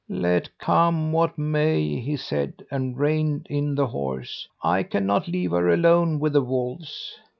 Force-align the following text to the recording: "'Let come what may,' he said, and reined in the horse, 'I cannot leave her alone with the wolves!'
"'Let 0.09 0.57
come 0.57 1.11
what 1.11 1.37
may,' 1.37 1.99
he 1.99 2.17
said, 2.17 2.65
and 2.71 2.97
reined 2.97 3.45
in 3.51 3.75
the 3.75 3.85
horse, 3.85 4.47
'I 4.63 4.81
cannot 4.81 5.27
leave 5.27 5.51
her 5.51 5.69
alone 5.69 6.19
with 6.19 6.33
the 6.33 6.41
wolves!' 6.41 7.19